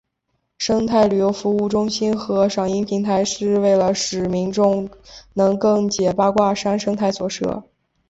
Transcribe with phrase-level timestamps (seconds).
[0.57, 4.89] 生态旅游服务中心和赏鹰平台是为了使民众
[5.35, 7.63] 能更解八卦山生态所设。